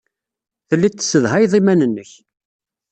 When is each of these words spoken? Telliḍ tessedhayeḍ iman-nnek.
Telliḍ 0.67 0.93
tessedhayeḍ 0.93 1.53
iman-nnek. 1.59 2.11